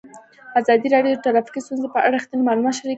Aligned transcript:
ازادي 0.59 0.87
راډیو 0.93 1.13
د 1.15 1.21
ټرافیکي 1.25 1.61
ستونزې 1.65 1.87
په 1.93 1.97
اړه 2.05 2.13
رښتیني 2.17 2.43
معلومات 2.47 2.73
شریک 2.77 2.83
کړي. 2.83 2.89